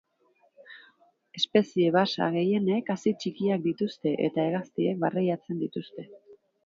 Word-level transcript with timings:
Espezie 1.39 1.91
basa 1.97 2.29
gehienek 2.37 2.89
hazi 2.95 3.13
txikiak 3.25 3.63
dituzte, 3.67 4.15
eta 4.29 4.47
hegaztiek 4.49 5.01
barreiatzen 5.05 5.61
dituzte. 5.67 6.09